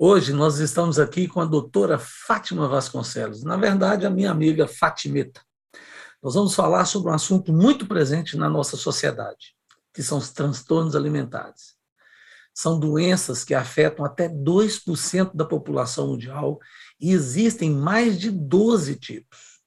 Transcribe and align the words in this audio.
Hoje 0.00 0.32
nós 0.32 0.60
estamos 0.60 0.96
aqui 0.96 1.26
com 1.26 1.40
a 1.40 1.44
doutora 1.44 1.98
Fátima 1.98 2.68
Vasconcelos, 2.68 3.42
na 3.42 3.56
verdade, 3.56 4.06
a 4.06 4.10
minha 4.10 4.30
amiga 4.30 4.68
Fatimeta. 4.68 5.42
Nós 6.22 6.34
vamos 6.34 6.54
falar 6.54 6.84
sobre 6.84 7.10
um 7.10 7.14
assunto 7.14 7.52
muito 7.52 7.84
presente 7.84 8.36
na 8.36 8.48
nossa 8.48 8.76
sociedade, 8.76 9.56
que 9.92 10.00
são 10.00 10.18
os 10.18 10.30
transtornos 10.30 10.94
alimentares. 10.94 11.74
São 12.54 12.78
doenças 12.78 13.42
que 13.42 13.54
afetam 13.54 14.04
até 14.04 14.28
2% 14.28 15.34
da 15.34 15.44
população 15.44 16.06
mundial 16.06 16.60
e 17.00 17.10
existem 17.10 17.68
mais 17.68 18.20
de 18.20 18.30
12 18.30 18.94
tipos. 18.94 19.58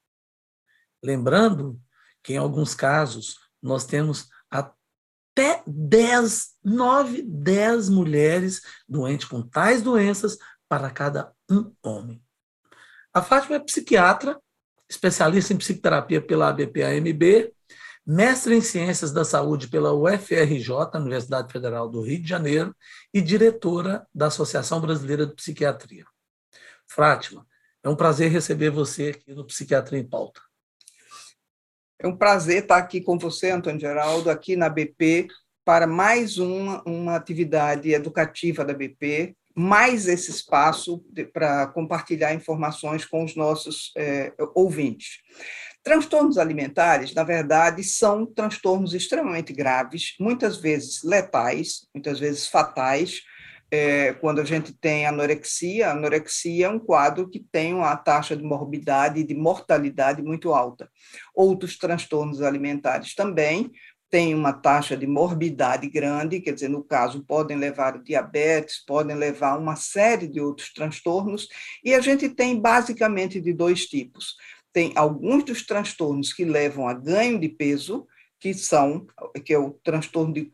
Lembrando 1.04 1.78
que, 2.22 2.32
em 2.32 2.38
alguns 2.38 2.74
casos, 2.74 3.36
nós 3.62 3.84
temos 3.84 4.30
até 4.50 5.62
10, 5.66 6.51
9, 6.64 7.22
10 7.22 7.88
mulheres 7.88 8.62
doentes 8.88 9.26
com 9.26 9.42
tais 9.42 9.82
doenças 9.82 10.38
para 10.68 10.90
cada 10.90 11.32
um 11.50 11.72
homem. 11.82 12.22
A 13.12 13.20
Fátima 13.20 13.56
é 13.56 13.60
psiquiatra, 13.60 14.40
especialista 14.88 15.52
em 15.52 15.58
psicoterapia 15.58 16.20
pela 16.20 16.48
ABPAMB, 16.48 17.52
mestre 18.06 18.54
em 18.54 18.60
Ciências 18.60 19.12
da 19.12 19.24
Saúde 19.24 19.68
pela 19.68 19.92
UFRJ, 19.92 20.70
Universidade 20.94 21.52
Federal 21.52 21.88
do 21.88 22.00
Rio 22.00 22.22
de 22.22 22.28
Janeiro, 22.28 22.74
e 23.12 23.20
diretora 23.20 24.06
da 24.14 24.26
Associação 24.26 24.80
Brasileira 24.80 25.26
de 25.26 25.34
Psiquiatria. 25.34 26.04
Fátima, 26.86 27.46
é 27.82 27.88
um 27.88 27.96
prazer 27.96 28.30
receber 28.30 28.70
você 28.70 29.10
aqui 29.10 29.34
no 29.34 29.46
Psiquiatria 29.46 29.98
em 29.98 30.08
Pauta. 30.08 30.40
É 31.98 32.06
um 32.06 32.16
prazer 32.16 32.62
estar 32.62 32.78
aqui 32.78 33.00
com 33.00 33.18
você, 33.18 33.50
Antônio 33.50 33.80
Geraldo, 33.80 34.30
aqui 34.30 34.56
na 34.56 34.68
BP, 34.68 35.28
para 35.64 35.86
mais 35.86 36.38
uma, 36.38 36.82
uma 36.84 37.16
atividade 37.16 37.92
educativa 37.92 38.64
da 38.64 38.74
BP, 38.74 39.36
mais 39.54 40.08
esse 40.08 40.30
espaço 40.30 41.04
para 41.32 41.66
compartilhar 41.68 42.34
informações 42.34 43.04
com 43.04 43.24
os 43.24 43.36
nossos 43.36 43.92
é, 43.96 44.32
ouvintes. 44.54 45.18
Transtornos 45.82 46.38
alimentares, 46.38 47.12
na 47.12 47.24
verdade, 47.24 47.82
são 47.82 48.24
transtornos 48.24 48.94
extremamente 48.94 49.52
graves, 49.52 50.14
muitas 50.18 50.56
vezes 50.56 51.02
letais, 51.02 51.86
muitas 51.92 52.20
vezes 52.20 52.46
fatais, 52.46 53.20
é, 53.72 54.12
quando 54.12 54.38
a 54.38 54.44
gente 54.44 54.70
tem 54.74 55.06
anorexia, 55.06 55.88
a 55.88 55.92
anorexia 55.92 56.66
é 56.66 56.68
um 56.68 56.78
quadro 56.78 57.28
que 57.28 57.40
tem 57.40 57.72
uma 57.72 57.96
taxa 57.96 58.36
de 58.36 58.42
morbidade 58.42 59.18
e 59.18 59.24
de 59.24 59.34
mortalidade 59.34 60.22
muito 60.22 60.52
alta. 60.52 60.90
Outros 61.34 61.78
transtornos 61.78 62.42
alimentares 62.42 63.14
também 63.14 63.72
têm 64.12 64.34
uma 64.34 64.52
taxa 64.52 64.94
de 64.94 65.06
morbidade 65.06 65.88
grande, 65.88 66.38
quer 66.38 66.52
dizer, 66.52 66.68
no 66.68 66.84
caso, 66.84 67.24
podem 67.24 67.56
levar 67.56 67.98
diabetes, 68.02 68.84
podem 68.86 69.16
levar 69.16 69.58
uma 69.58 69.74
série 69.74 70.28
de 70.28 70.38
outros 70.38 70.70
transtornos, 70.70 71.48
e 71.82 71.94
a 71.94 72.00
gente 72.00 72.28
tem 72.28 72.60
basicamente 72.60 73.40
de 73.40 73.54
dois 73.54 73.86
tipos. 73.86 74.36
Tem 74.70 74.92
alguns 74.96 75.44
dos 75.44 75.64
transtornos 75.64 76.30
que 76.30 76.44
levam 76.44 76.86
a 76.86 76.92
ganho 76.92 77.40
de 77.40 77.48
peso, 77.48 78.06
que 78.38 78.52
são, 78.52 79.06
que 79.46 79.54
é 79.54 79.58
o 79.58 79.70
transtorno 79.82 80.34
de 80.34 80.52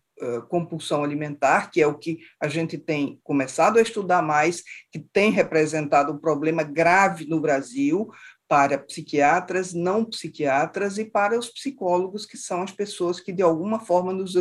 compulsão 0.49 1.03
alimentar, 1.03 1.71
que 1.71 1.81
é 1.81 1.87
o 1.87 1.99
que 1.99 2.19
a 2.41 2.47
gente 2.49 2.79
tem 2.79 3.21
começado 3.25 3.79
a 3.79 3.83
estudar 3.83 4.23
mais, 4.23 4.63
que 4.93 5.01
tem 5.01 5.31
representado 5.33 6.13
um 6.13 6.19
problema 6.19 6.63
grave 6.63 7.27
no 7.27 7.41
Brasil 7.41 8.09
para 8.49 8.79
psiquiatras, 8.79 9.75
não 9.75 10.05
psiquiatras 10.05 10.99
e 10.99 11.05
para 11.05 11.39
os 11.39 11.49
psicólogos, 11.51 12.25
que 12.25 12.37
são 12.37 12.63
as 12.63 12.73
pessoas 12.73 13.21
que 13.21 13.33
de 13.33 13.43
alguma 13.43 13.79
forma 13.79 14.13
nos 14.13 14.33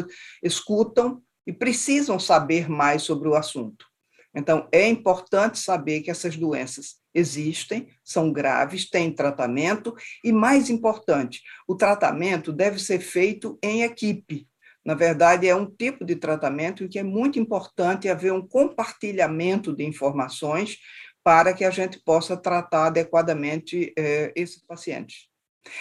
escutam 0.41 1.21
e 1.45 1.51
precisam 1.51 2.19
saber 2.19 2.69
mais 2.69 3.03
sobre 3.03 3.27
o 3.27 3.35
assunto. 3.35 3.85
Então, 4.33 4.67
é 4.71 4.87
importante 4.87 5.59
saber 5.59 6.01
que 6.01 6.11
essas 6.11 6.37
doenças 6.37 6.95
existem, 7.13 7.87
são 8.03 8.31
graves, 8.31 8.89
têm 8.89 9.11
tratamento, 9.11 9.95
e 10.23 10.31
mais 10.31 10.69
importante, 10.69 11.41
o 11.67 11.75
tratamento 11.75 12.53
deve 12.53 12.79
ser 12.79 12.99
feito 12.99 13.57
em 13.63 13.81
equipe, 13.81 14.47
na 14.87 14.93
verdade, 14.93 15.45
é 15.45 15.53
um 15.53 15.65
tipo 15.69 16.05
de 16.05 16.15
tratamento 16.15 16.81
em 16.81 16.87
que 16.87 16.97
é 16.97 17.03
muito 17.03 17.37
importante 17.37 18.07
haver 18.07 18.31
um 18.31 18.41
compartilhamento 18.41 19.75
de 19.75 19.83
informações 19.83 20.77
para 21.27 21.53
que 21.53 21.65
a 21.65 21.69
gente 21.69 21.99
possa 21.99 22.37
tratar 22.37 22.85
adequadamente 22.85 23.93
eh, 23.97 24.31
esses 24.33 24.63
pacientes. 24.65 25.27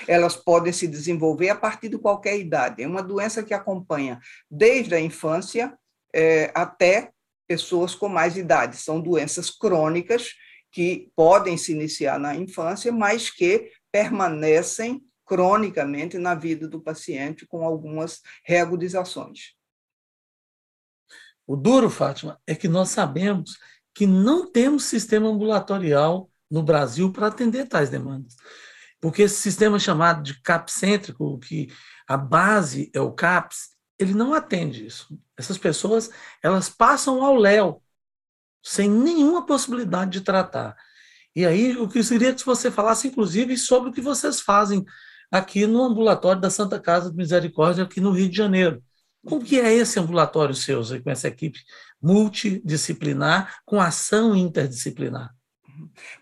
Elas 0.09 0.35
podem 0.35 0.73
se 0.73 0.89
desenvolver 0.89 1.51
a 1.51 1.55
partir 1.55 1.89
de 1.89 1.97
qualquer 1.97 2.37
idade. 2.37 2.83
É 2.83 2.87
uma 2.89 3.01
doença 3.01 3.45
que 3.45 3.55
acompanha 3.55 4.19
desde 4.51 4.97
a 4.97 5.01
infância 5.01 5.73
eh, 6.13 6.51
até 6.53 7.13
pessoas 7.47 7.95
com 7.95 8.09
mais 8.09 8.37
idade. 8.37 8.77
São 8.77 9.01
doenças 9.01 9.49
crônicas 9.49 10.35
que 10.73 11.13
podem 11.15 11.57
se 11.57 11.71
iniciar 11.71 12.19
na 12.19 12.35
infância, 12.35 12.91
mas 12.91 13.31
que 13.31 13.71
permanecem 13.93 15.01
cronicamente 15.25 16.19
na 16.19 16.35
vida 16.35 16.67
do 16.67 16.81
paciente 16.81 17.47
com 17.47 17.65
algumas 17.65 18.21
reagudizações. 18.45 19.55
O 21.47 21.55
duro, 21.55 21.89
Fátima, 21.89 22.41
é 22.45 22.57
que 22.57 22.67
nós 22.67 22.89
sabemos 22.89 23.57
que 23.97 24.07
não 24.07 24.47
temos 24.47 24.85
sistema 24.85 25.27
ambulatorial 25.27 26.31
no 26.51 26.63
Brasil 26.63 27.11
para 27.11 27.29
atender 27.29 27.67
tais 27.67 27.89
demandas. 27.89 28.37
Porque 29.01 29.23
esse 29.23 29.37
sistema 29.37 29.79
chamado 29.79 30.23
de 30.23 30.39
CAP-cêntrico, 30.43 31.39
que 31.39 31.69
a 32.07 32.15
base 32.15 32.91
é 32.95 33.01
o 33.01 33.11
CAPS, 33.11 33.71
ele 33.99 34.13
não 34.13 34.35
atende 34.35 34.85
isso. 34.85 35.19
Essas 35.35 35.57
pessoas, 35.57 36.11
elas 36.43 36.69
passam 36.69 37.25
ao 37.25 37.37
léu, 37.37 37.83
sem 38.63 38.87
nenhuma 38.87 39.47
possibilidade 39.47 40.11
de 40.11 40.21
tratar. 40.21 40.77
E 41.35 41.47
aí, 41.47 41.73
eu 41.73 41.89
queria 41.89 42.35
que 42.35 42.45
você 42.45 42.71
falasse, 42.71 43.09
inclusive, 43.09 43.57
sobre 43.57 43.89
o 43.89 43.93
que 43.95 44.03
vocês 44.03 44.43
fazem 44.43 44.85
aqui 45.33 45.67
no 45.67 45.83
ambulatório 45.83 46.41
da 46.41 46.51
Santa 46.51 46.79
Casa 46.79 47.11
de 47.11 47.17
Misericórdia, 47.17 47.85
aqui 47.85 47.99
no 47.99 48.11
Rio 48.11 48.29
de 48.29 48.37
Janeiro. 48.37 48.83
Como 49.27 49.45
que 49.45 49.61
é 49.61 49.73
esse 49.75 49.99
ambulatório 49.99 50.55
seu, 50.55 50.83
com 51.03 51.11
essa 51.11 51.29
equipe 51.29 51.59
multidisciplinar, 52.01 53.61
com 53.65 53.81
ação 53.81 54.35
interdisciplinar? 54.37 55.35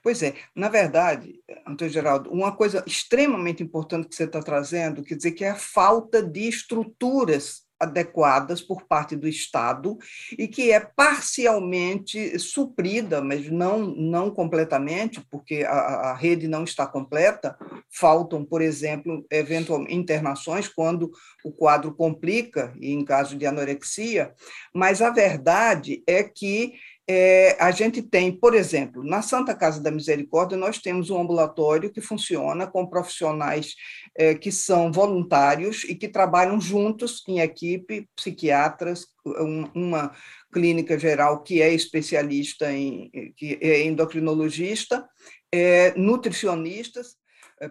Pois 0.03 0.23
é, 0.23 0.35
na 0.55 0.69
verdade, 0.69 1.41
Antônio 1.67 1.93
Geraldo, 1.93 2.31
uma 2.31 2.57
coisa 2.57 2.83
extremamente 2.87 3.63
importante 3.63 4.09
que 4.09 4.15
você 4.15 4.25
está 4.25 4.41
trazendo, 4.41 5.03
quer 5.03 5.15
dizer, 5.15 5.33
que 5.33 5.45
é 5.45 5.51
a 5.51 5.57
falta 5.57 6.23
de 6.23 6.49
estruturas 6.49 7.65
adequadas 7.79 8.61
por 8.63 8.87
parte 8.87 9.15
do 9.17 9.29
Estado 9.29 9.99
e 10.39 10.49
que 10.49 10.71
é 10.71 10.81
parcialmente 10.81 12.39
suprida, 12.39 13.21
mas 13.21 13.51
não, 13.51 13.79
não 13.81 14.31
completamente, 14.31 15.21
porque 15.31 15.65
a, 15.65 15.73
a 16.11 16.15
rede 16.15 16.49
não 16.49 16.65
está 16.65 16.87
completa. 16.87 17.57
Faltam, 17.97 18.45
por 18.45 18.61
exemplo, 18.61 19.25
eventual 19.31 19.85
internações 19.89 20.69
quando 20.69 21.11
o 21.45 21.53
quadro 21.53 21.95
complica, 21.95 22.75
e 22.81 22.93
em 22.93 23.05
caso 23.05 23.37
de 23.37 23.47
anorexia, 23.47 24.35
mas 24.75 25.01
a 25.01 25.11
verdade 25.11 26.03
é 26.07 26.23
que 26.23 26.75
é, 27.07 27.55
a 27.61 27.71
gente 27.71 28.03
tem, 28.03 28.33
por 28.33 28.55
exemplo, 28.55 29.05
na 29.05 29.21
Santa 29.21 29.55
Casa 29.55 29.83
da 29.83 29.91
Misericórdia, 29.91 30.57
nós 30.57 30.79
temos 30.79 31.11
um 31.11 31.21
ambulatório 31.21 31.93
que 31.93 32.01
funciona 32.01 32.67
com 32.67 32.87
profissionais 32.87 33.75
é, 34.17 34.35
que 34.35 34.51
são 34.51 34.91
voluntários 34.91 35.85
e 35.85 35.95
que 35.95 36.09
trabalham 36.09 36.59
juntos 36.59 37.23
em 37.29 37.41
equipe, 37.41 38.09
psiquiatras, 38.17 39.07
um, 39.27 39.69
uma 39.75 40.13
clínica 40.51 40.99
geral 40.99 41.43
que 41.43 41.61
é 41.61 41.75
especialista 41.75 42.73
em 42.73 43.11
que 43.37 43.59
é 43.61 43.85
endocrinologista, 43.85 45.07
é, 45.53 45.93
nutricionistas, 45.99 47.17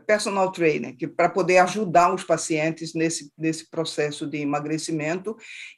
personal 0.08 0.52
trainer, 0.52 0.96
que 0.96 1.08
para 1.08 1.30
poder 1.30 1.58
ajudar 1.60 2.14
os 2.14 2.24
pacientes 2.24 2.94
nesse, 2.94 3.32
nesse 3.38 3.70
processo 3.70 4.26
de 4.26 4.38
emagrecimento 4.38 5.36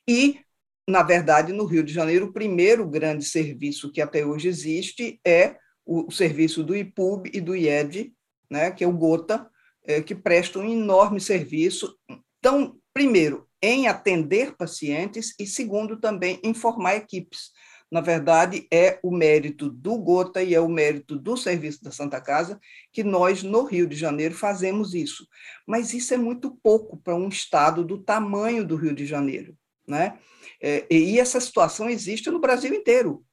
e 0.07 0.39
na 0.87 1.01
verdade, 1.01 1.51
no 1.51 1.65
Rio 1.65 1.83
de 1.83 1.91
Janeiro, 1.91 2.27
o 2.27 2.33
primeiro 2.33 2.87
grande 2.87 3.25
serviço 3.25 3.91
que 3.91 3.99
até 3.99 4.23
hoje 4.23 4.47
existe 4.47 5.19
é 5.25 5.57
o, 5.83 6.07
o 6.07 6.11
serviço 6.11 6.63
do 6.63 6.75
IPUB 6.75 7.31
e 7.33 7.41
do 7.41 7.55
IED, 7.55 8.13
né, 8.49 8.71
que 8.71 8.83
é 8.83 8.87
o 8.87 8.93
GOTA, 8.93 9.49
é, 9.83 10.01
que 10.01 10.13
presta 10.13 10.59
um 10.59 10.69
enorme 10.69 11.19
serviço. 11.19 11.97
Então, 12.39 12.77
primeiro, 12.93 13.47
em 13.61 13.87
atender 13.87 14.55
pacientes 14.55 15.33
e, 15.39 15.47
segundo, 15.47 15.99
também 15.99 16.39
em 16.43 16.53
formar 16.53 16.95
equipes. 16.95 17.51
Na 17.95 18.01
verdade, 18.01 18.67
é 18.69 18.99
o 19.01 19.09
mérito 19.09 19.69
do 19.69 19.97
Gota 19.97 20.43
e 20.43 20.53
é 20.53 20.59
o 20.59 20.67
mérito 20.67 21.17
do 21.17 21.37
Serviço 21.37 21.81
da 21.81 21.91
Santa 21.91 22.19
Casa 22.19 22.59
que 22.91 23.05
nós, 23.05 23.41
no 23.41 23.63
Rio 23.63 23.87
de 23.87 23.95
Janeiro, 23.95 24.35
fazemos 24.35 24.93
isso. 24.93 25.25
Mas 25.65 25.93
isso 25.93 26.13
é 26.13 26.17
muito 26.17 26.51
pouco 26.61 26.97
para 26.97 27.15
um 27.15 27.29
estado 27.29 27.85
do 27.85 27.97
tamanho 27.97 28.67
do 28.67 28.75
Rio 28.75 28.93
de 28.93 29.05
Janeiro. 29.05 29.57
Né? 29.87 30.19
É, 30.61 30.85
e 30.93 31.17
essa 31.17 31.39
situação 31.39 31.89
existe 31.89 32.29
no 32.29 32.41
Brasil 32.41 32.73
inteiro. 32.73 33.23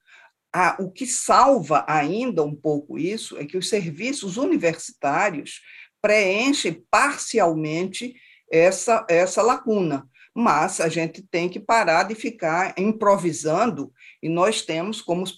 Ah, 0.54 0.76
o 0.78 0.92
que 0.92 1.08
salva 1.08 1.84
ainda 1.88 2.44
um 2.44 2.54
pouco 2.54 2.96
isso 2.96 3.36
é 3.38 3.44
que 3.44 3.56
os 3.56 3.68
serviços 3.68 4.36
universitários 4.36 5.60
preenchem 6.00 6.86
parcialmente 6.88 8.14
essa, 8.48 9.04
essa 9.10 9.42
lacuna 9.42 10.08
mas 10.34 10.80
a 10.80 10.88
gente 10.88 11.22
tem 11.22 11.48
que 11.48 11.60
parar 11.60 12.04
de 12.04 12.14
ficar 12.14 12.74
improvisando, 12.78 13.92
e 14.22 14.28
nós 14.28 14.62
temos, 14.62 15.02
como 15.02 15.22
os 15.22 15.32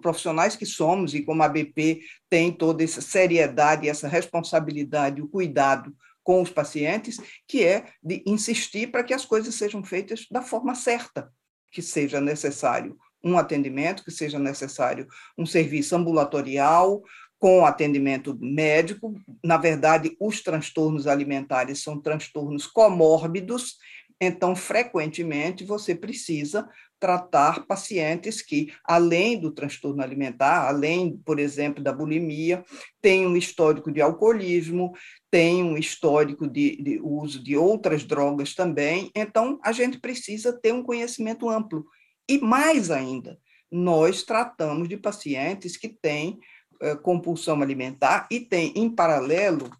profissionais 0.00 0.56
que 0.56 0.64
somos, 0.64 1.14
e 1.14 1.22
como 1.22 1.42
a 1.42 1.48
BP 1.48 2.00
tem 2.30 2.50
toda 2.50 2.82
essa 2.82 3.00
seriedade, 3.00 3.88
essa 3.88 4.08
responsabilidade, 4.08 5.20
o 5.20 5.28
cuidado 5.28 5.94
com 6.22 6.42
os 6.42 6.50
pacientes, 6.50 7.18
que 7.46 7.64
é 7.64 7.86
de 8.02 8.22
insistir 8.26 8.90
para 8.90 9.02
que 9.02 9.14
as 9.14 9.24
coisas 9.24 9.54
sejam 9.54 9.82
feitas 9.82 10.26
da 10.30 10.42
forma 10.42 10.74
certa, 10.74 11.32
que 11.72 11.82
seja 11.82 12.20
necessário 12.20 12.96
um 13.24 13.36
atendimento, 13.36 14.04
que 14.04 14.10
seja 14.10 14.38
necessário 14.38 15.08
um 15.36 15.44
serviço 15.44 15.96
ambulatorial, 15.96 17.02
com 17.38 17.64
atendimento 17.64 18.36
médico. 18.40 19.14
Na 19.44 19.56
verdade, 19.56 20.16
os 20.20 20.42
transtornos 20.42 21.06
alimentares 21.06 21.82
são 21.82 22.00
transtornos 22.00 22.66
comórbidos 22.66 23.76
então, 24.20 24.56
frequentemente, 24.56 25.64
você 25.64 25.94
precisa 25.94 26.68
tratar 26.98 27.64
pacientes 27.66 28.42
que, 28.42 28.72
além 28.84 29.38
do 29.38 29.52
transtorno 29.52 30.02
alimentar, 30.02 30.66
além, 30.66 31.16
por 31.24 31.38
exemplo, 31.38 31.82
da 31.82 31.92
bulimia, 31.92 32.64
têm 33.00 33.26
um 33.26 33.36
histórico 33.36 33.92
de 33.92 34.00
alcoolismo, 34.00 34.92
têm 35.30 35.62
um 35.62 35.76
histórico 35.78 36.48
de, 36.48 36.82
de 36.82 37.00
uso 37.00 37.42
de 37.42 37.56
outras 37.56 38.04
drogas 38.04 38.54
também. 38.54 39.10
Então, 39.14 39.60
a 39.62 39.70
gente 39.70 40.00
precisa 40.00 40.52
ter 40.52 40.72
um 40.72 40.82
conhecimento 40.82 41.48
amplo. 41.48 41.84
E 42.28 42.38
mais 42.38 42.90
ainda, 42.90 43.38
nós 43.70 44.24
tratamos 44.24 44.88
de 44.88 44.96
pacientes 44.96 45.76
que 45.76 45.88
têm 45.88 46.40
eh, 46.82 46.96
compulsão 46.96 47.62
alimentar 47.62 48.26
e 48.30 48.40
têm, 48.40 48.72
em 48.74 48.90
paralelo, 48.90 49.70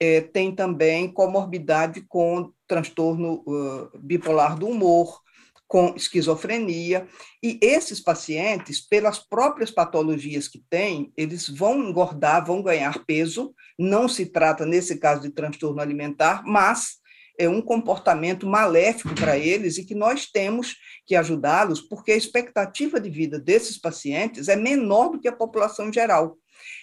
é, 0.00 0.20
tem 0.20 0.54
também 0.54 1.10
comorbidade 1.10 2.02
com 2.02 2.52
transtorno 2.66 3.42
uh, 3.46 3.98
bipolar 3.98 4.58
do 4.58 4.68
humor, 4.68 5.20
com 5.66 5.94
esquizofrenia, 5.96 7.08
e 7.42 7.58
esses 7.60 8.00
pacientes, 8.00 8.80
pelas 8.80 9.18
próprias 9.18 9.70
patologias 9.70 10.46
que 10.46 10.62
têm, 10.70 11.12
eles 11.16 11.48
vão 11.48 11.88
engordar, 11.88 12.46
vão 12.46 12.62
ganhar 12.62 13.04
peso, 13.04 13.54
não 13.78 14.08
se 14.08 14.26
trata, 14.26 14.64
nesse 14.64 14.98
caso, 14.98 15.22
de 15.22 15.30
transtorno 15.30 15.80
alimentar, 15.80 16.42
mas 16.46 16.98
é 17.38 17.48
um 17.48 17.60
comportamento 17.60 18.46
maléfico 18.46 19.14
para 19.14 19.36
eles 19.36 19.76
e 19.76 19.84
que 19.84 19.94
nós 19.94 20.26
temos 20.26 20.76
que 21.04 21.16
ajudá-los, 21.16 21.80
porque 21.80 22.12
a 22.12 22.16
expectativa 22.16 23.00
de 23.00 23.10
vida 23.10 23.38
desses 23.38 23.78
pacientes 23.78 24.48
é 24.48 24.54
menor 24.54 25.10
do 25.10 25.20
que 25.20 25.28
a 25.28 25.34
população 25.34 25.92
geral. 25.92 26.38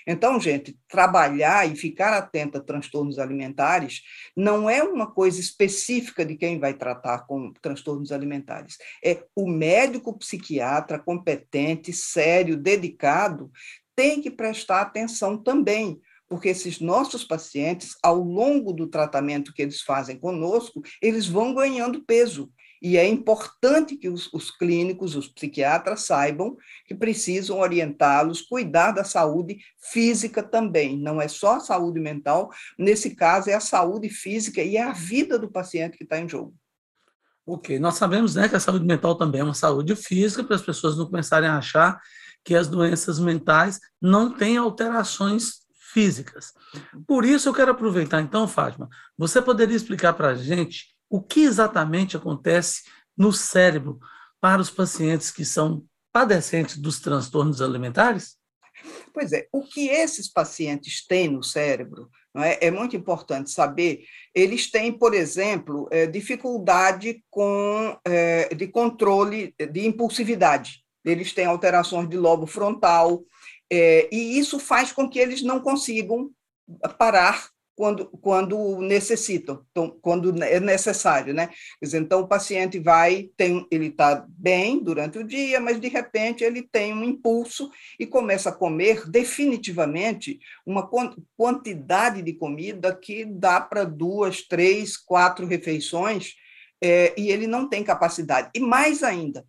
Então, 0.07 0.39
gente, 0.39 0.77
trabalhar 0.87 1.69
e 1.69 1.75
ficar 1.75 2.13
atento 2.13 2.57
a 2.57 2.61
transtornos 2.61 3.19
alimentares 3.19 4.01
não 4.35 4.69
é 4.69 4.83
uma 4.83 5.11
coisa 5.11 5.39
específica 5.39 6.25
de 6.25 6.35
quem 6.35 6.59
vai 6.59 6.73
tratar 6.73 7.25
com 7.27 7.53
transtornos 7.61 8.11
alimentares. 8.11 8.77
É 9.03 9.23
o 9.35 9.47
médico 9.47 10.17
psiquiatra 10.17 10.99
competente, 10.99 11.93
sério, 11.93 12.57
dedicado, 12.57 13.51
tem 13.95 14.21
que 14.21 14.31
prestar 14.31 14.81
atenção 14.81 15.37
também, 15.37 15.99
porque 16.27 16.49
esses 16.49 16.79
nossos 16.79 17.23
pacientes, 17.23 17.97
ao 18.01 18.17
longo 18.17 18.71
do 18.71 18.87
tratamento 18.87 19.53
que 19.53 19.61
eles 19.61 19.81
fazem 19.81 20.17
conosco, 20.17 20.81
eles 21.01 21.27
vão 21.27 21.53
ganhando 21.53 22.03
peso. 22.05 22.49
E 22.81 22.97
é 22.97 23.07
importante 23.07 23.95
que 23.95 24.09
os, 24.09 24.33
os 24.33 24.49
clínicos, 24.49 25.15
os 25.15 25.27
psiquiatras 25.27 26.01
saibam 26.01 26.57
que 26.87 26.95
precisam 26.95 27.59
orientá-los, 27.59 28.41
cuidar 28.41 28.91
da 28.91 29.03
saúde 29.03 29.59
física 29.91 30.41
também. 30.41 30.97
Não 30.97 31.21
é 31.21 31.27
só 31.27 31.57
a 31.57 31.59
saúde 31.59 31.99
mental, 31.99 32.49
nesse 32.79 33.15
caso 33.15 33.51
é 33.51 33.53
a 33.53 33.59
saúde 33.59 34.09
física 34.09 34.63
e 34.63 34.77
é 34.77 34.83
a 34.83 34.93
vida 34.93 35.37
do 35.37 35.51
paciente 35.51 35.95
que 35.95 36.03
está 36.03 36.19
em 36.19 36.27
jogo. 36.27 36.55
Ok, 37.45 37.77
nós 37.77 37.95
sabemos 37.95 38.33
né, 38.33 38.49
que 38.49 38.55
a 38.55 38.59
saúde 38.59 38.85
mental 38.85 39.15
também 39.15 39.41
é 39.41 39.43
uma 39.43 39.53
saúde 39.53 39.95
física, 39.95 40.43
para 40.43 40.55
as 40.55 40.61
pessoas 40.61 40.97
não 40.97 41.05
começarem 41.05 41.49
a 41.49 41.57
achar 41.57 41.99
que 42.43 42.55
as 42.55 42.67
doenças 42.67 43.19
mentais 43.19 43.79
não 44.01 44.35
têm 44.35 44.57
alterações 44.57 45.61
físicas. 45.91 46.53
Por 47.05 47.25
isso, 47.25 47.49
eu 47.49 47.53
quero 47.53 47.71
aproveitar, 47.71 48.21
então, 48.21 48.47
Fátima, 48.47 48.89
você 49.17 49.41
poderia 49.41 49.75
explicar 49.75 50.13
para 50.13 50.29
a 50.29 50.35
gente 50.35 50.90
o 51.11 51.21
que 51.21 51.41
exatamente 51.41 52.15
acontece 52.15 52.83
no 53.17 53.33
cérebro 53.33 53.99
para 54.39 54.61
os 54.61 54.71
pacientes 54.71 55.29
que 55.29 55.43
são 55.43 55.85
padecentes 56.11 56.77
dos 56.77 57.01
transtornos 57.01 57.61
alimentares? 57.61 58.37
Pois 59.13 59.33
é, 59.33 59.45
o 59.51 59.61
que 59.61 59.89
esses 59.89 60.31
pacientes 60.31 61.05
têm 61.05 61.27
no 61.27 61.43
cérebro 61.43 62.09
é? 62.37 62.67
é 62.67 62.71
muito 62.71 62.95
importante 62.95 63.51
saber. 63.51 64.05
Eles 64.33 64.71
têm, 64.71 64.91
por 64.91 65.13
exemplo, 65.13 65.89
é, 65.91 66.07
dificuldade 66.07 67.21
com, 67.29 67.97
é, 68.05 68.55
de 68.55 68.69
controle 68.69 69.53
de 69.59 69.85
impulsividade. 69.85 70.81
Eles 71.03 71.33
têm 71.33 71.45
alterações 71.45 72.07
de 72.09 72.15
lobo 72.15 72.47
frontal, 72.47 73.21
é, 73.69 74.07
e 74.11 74.39
isso 74.39 74.59
faz 74.59 74.91
com 74.93 75.09
que 75.09 75.19
eles 75.19 75.41
não 75.41 75.59
consigam 75.59 76.31
parar 76.97 77.49
quando, 77.81 78.05
quando 78.05 78.79
necessitam, 78.79 79.65
então, 79.71 79.89
quando 80.03 80.43
é 80.43 80.59
necessário, 80.59 81.33
né? 81.33 81.49
Dizer, 81.81 81.99
então 81.99 82.19
o 82.19 82.27
paciente 82.27 82.77
vai, 82.77 83.31
tem, 83.35 83.65
ele 83.71 83.87
está 83.87 84.23
bem 84.29 84.77
durante 84.83 85.17
o 85.17 85.23
dia, 85.23 85.59
mas 85.59 85.79
de 85.79 85.87
repente 85.87 86.43
ele 86.43 86.61
tem 86.61 86.93
um 86.93 87.03
impulso 87.03 87.71
e 87.99 88.05
começa 88.05 88.49
a 88.49 88.55
comer 88.55 89.09
definitivamente 89.09 90.39
uma 90.63 90.87
quantidade 91.35 92.21
de 92.21 92.33
comida 92.33 92.95
que 92.95 93.25
dá 93.25 93.59
para 93.59 93.83
duas, 93.83 94.43
três, 94.43 94.95
quatro 94.95 95.47
refeições 95.47 96.35
é, 96.79 97.15
e 97.17 97.31
ele 97.31 97.47
não 97.47 97.67
tem 97.67 97.83
capacidade. 97.83 98.51
E 98.53 98.59
mais 98.59 99.01
ainda, 99.01 99.43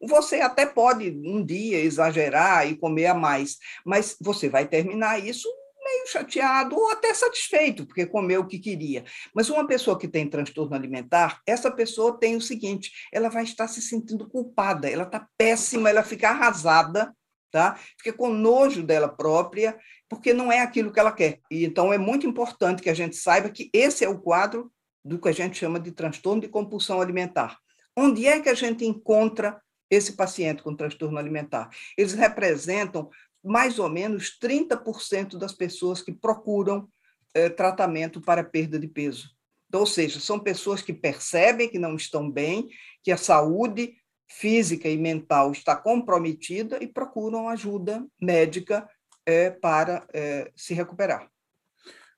você 0.00 0.36
até 0.36 0.64
pode 0.64 1.10
um 1.10 1.44
dia 1.44 1.78
exagerar 1.78 2.66
e 2.66 2.74
comer 2.74 3.08
a 3.08 3.14
mais, 3.14 3.58
mas 3.84 4.16
você 4.18 4.48
vai 4.48 4.66
terminar 4.66 5.22
isso 5.22 5.46
meio 5.86 6.06
chateado 6.08 6.76
ou 6.76 6.90
até 6.90 7.14
satisfeito, 7.14 7.86
porque 7.86 8.04
comeu 8.04 8.40
o 8.40 8.46
que 8.46 8.58
queria. 8.58 9.04
Mas 9.32 9.48
uma 9.48 9.66
pessoa 9.66 9.98
que 9.98 10.08
tem 10.08 10.28
transtorno 10.28 10.74
alimentar, 10.74 11.40
essa 11.46 11.70
pessoa 11.70 12.18
tem 12.18 12.34
o 12.34 12.40
seguinte: 12.40 12.90
ela 13.12 13.28
vai 13.28 13.44
estar 13.44 13.68
se 13.68 13.80
sentindo 13.80 14.28
culpada, 14.28 14.90
ela 14.90 15.04
está 15.04 15.28
péssima, 15.38 15.88
ela 15.88 16.02
fica 16.02 16.30
arrasada, 16.30 17.14
tá? 17.50 17.78
fica 17.96 18.12
com 18.12 18.28
nojo 18.28 18.82
dela 18.82 19.08
própria, 19.08 19.78
porque 20.08 20.34
não 20.34 20.50
é 20.50 20.60
aquilo 20.60 20.92
que 20.92 21.00
ela 21.00 21.12
quer. 21.12 21.40
E, 21.50 21.64
então, 21.64 21.92
é 21.92 21.98
muito 21.98 22.26
importante 22.26 22.82
que 22.82 22.90
a 22.90 22.94
gente 22.94 23.16
saiba 23.16 23.50
que 23.50 23.70
esse 23.72 24.04
é 24.04 24.08
o 24.08 24.18
quadro 24.18 24.70
do 25.04 25.18
que 25.18 25.28
a 25.28 25.32
gente 25.32 25.56
chama 25.56 25.78
de 25.78 25.92
transtorno 25.92 26.42
de 26.42 26.48
compulsão 26.48 27.00
alimentar. 27.00 27.58
Onde 27.96 28.26
é 28.26 28.40
que 28.40 28.48
a 28.48 28.54
gente 28.54 28.84
encontra 28.84 29.60
esse 29.88 30.12
paciente 30.16 30.62
com 30.62 30.74
transtorno 30.74 31.16
alimentar? 31.16 31.70
Eles 31.96 32.12
representam 32.12 33.08
mais 33.46 33.78
ou 33.78 33.88
menos 33.88 34.36
30% 34.42 35.38
das 35.38 35.52
pessoas 35.52 36.02
que 36.02 36.12
procuram 36.12 36.88
eh, 37.32 37.48
tratamento 37.48 38.20
para 38.20 38.42
perda 38.42 38.78
de 38.78 38.88
peso. 38.88 39.30
Então, 39.68 39.80
ou 39.80 39.86
seja, 39.86 40.18
são 40.18 40.38
pessoas 40.38 40.82
que 40.82 40.92
percebem 40.92 41.68
que 41.68 41.78
não 41.78 41.94
estão 41.94 42.28
bem, 42.30 42.68
que 43.02 43.12
a 43.12 43.16
saúde 43.16 43.94
física 44.28 44.88
e 44.88 44.96
mental 44.96 45.52
está 45.52 45.76
comprometida 45.76 46.82
e 46.82 46.88
procuram 46.88 47.48
ajuda 47.48 48.04
médica 48.20 48.88
eh, 49.24 49.50
para 49.50 50.04
eh, 50.12 50.50
se 50.56 50.74
recuperar. 50.74 51.30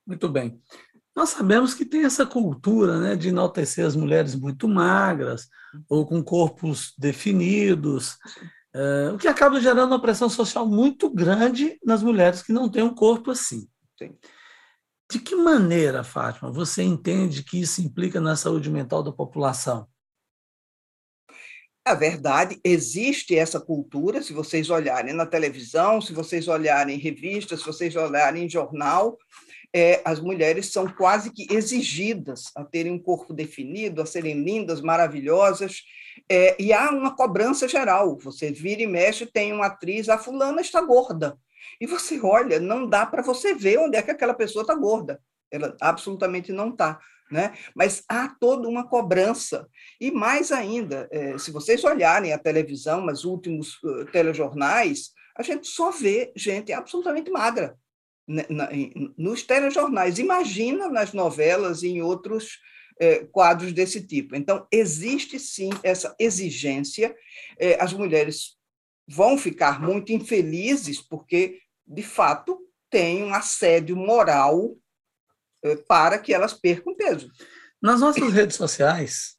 Muito 0.07 0.29
bem. 0.31 0.59
Nós 1.15 1.31
sabemos 1.31 1.75
que 1.75 1.85
tem 1.85 2.05
essa 2.05 2.25
cultura 2.25 2.99
né, 3.01 3.17
de 3.17 3.29
enaltecer 3.29 3.85
as 3.85 3.97
mulheres 3.97 4.35
muito 4.35 4.67
magras 4.67 5.49
ou 5.89 6.07
com 6.07 6.23
corpos 6.23 6.95
definidos. 6.97 8.17
Uh, 8.79 9.15
o 9.15 9.19
que 9.19 9.27
acaba 9.27 9.61
gerando 9.61 9.89
uma 9.89 10.01
pressão 10.01 10.31
social 10.31 10.65
muito 10.65 11.11
grande 11.11 11.77
nas 11.85 12.01
mulheres 12.01 12.43
que 12.43 12.53
não 12.53 12.69
têm 12.69 12.85
um 12.85 12.95
corpo 12.95 13.33
assim. 13.33 13.69
Sim. 13.99 14.17
De 15.11 15.19
que 15.19 15.35
maneira, 15.35 16.05
Fátima, 16.05 16.53
você 16.53 16.85
entende 16.85 17.43
que 17.43 17.61
isso 17.61 17.83
implica 17.83 18.21
na 18.21 18.37
saúde 18.37 18.71
mental 18.71 19.03
da 19.03 19.11
população? 19.11 19.89
A 21.85 21.95
verdade, 21.95 22.61
existe 22.63 23.35
essa 23.35 23.59
cultura, 23.59 24.23
se 24.23 24.33
vocês 24.33 24.71
olharem 24.71 25.13
na 25.13 25.27
televisão, 25.27 26.01
se 26.01 26.13
vocês 26.13 26.47
olharem 26.47 26.95
em 26.95 27.01
revistas, 27.01 27.59
se 27.59 27.67
vocês 27.67 27.97
olharem 27.97 28.45
em 28.45 28.49
jornal, 28.49 29.19
é, 29.75 30.01
as 30.05 30.19
mulheres 30.19 30.73
são 30.73 30.87
quase 30.89 31.31
que 31.31 31.47
exigidas 31.53 32.45
a 32.55 32.65
terem 32.65 32.93
um 32.93 32.99
corpo 32.99 33.35
definido, 33.35 34.01
a 34.01 34.07
serem 34.07 34.43
lindas, 34.43 34.81
maravilhosas, 34.81 35.83
é, 36.29 36.61
e 36.61 36.73
há 36.73 36.91
uma 36.91 37.15
cobrança 37.15 37.69
geral. 37.69 38.19
Você 38.19 38.51
vira 38.51 38.83
e 38.83 38.87
mexe, 38.87 39.27
tem 39.27 39.53
uma 39.53 39.67
atriz, 39.67 40.09
a 40.09 40.19
fulana 40.19 40.61
está 40.61 40.81
gorda. 40.81 41.39
E 41.81 41.87
você 41.87 42.19
olha, 42.21 42.59
não 42.59 42.89
dá 42.89 43.05
para 43.05 43.23
você 43.23 43.55
ver 43.55 43.79
onde 43.79 43.97
é 43.97 44.03
que 44.03 44.11
aquela 44.11 44.35
pessoa 44.35 44.63
está 44.63 44.75
gorda. 44.75 45.21
Ela 45.51 45.77
absolutamente 45.81 46.51
não 46.53 46.71
está. 46.71 46.99
Né? 47.31 47.53
Mas 47.75 48.03
há 48.09 48.35
toda 48.41 48.67
uma 48.67 48.89
cobrança. 48.89 49.69
E 50.01 50.11
mais 50.11 50.51
ainda, 50.51 51.07
é, 51.13 51.37
se 51.37 51.51
vocês 51.51 51.85
olharem 51.85 52.33
a 52.33 52.39
televisão, 52.39 53.05
os 53.07 53.25
últimos 53.25 53.75
uh, 53.85 54.07
telejornais, 54.07 55.11
a 55.37 55.43
gente 55.43 55.67
só 55.67 55.91
vê 55.91 56.33
gente 56.35 56.73
absolutamente 56.73 57.31
magra 57.31 57.77
né, 58.29 58.45
nos 59.17 59.43
telejornais. 59.43 60.19
Imagina 60.19 60.89
nas 60.89 61.15
novelas 61.15 61.83
e 61.83 61.89
em 61.89 62.03
outros 62.03 62.59
é, 63.01 63.25
quadros 63.25 63.73
desse 63.73 64.07
tipo. 64.07 64.37
Então, 64.37 64.67
existe 64.71 65.39
sim 65.39 65.71
essa 65.83 66.15
exigência. 66.19 67.17
É, 67.59 67.83
as 67.83 67.93
mulheres 67.93 68.59
vão 69.09 69.39
ficar 69.39 69.81
muito 69.81 70.13
infelizes 70.13 71.01
porque, 71.01 71.61
de 71.87 72.03
fato, 72.03 72.61
tem 72.91 73.25
um 73.25 73.33
assédio 73.33 73.97
moral 73.97 74.77
é, 75.63 75.77
para 75.77 76.19
que 76.19 76.35
elas 76.35 76.53
percam 76.53 76.95
peso. 76.95 77.31
Nas 77.81 78.01
nossas 78.01 78.33
redes 78.33 78.57
sociais, 78.57 79.37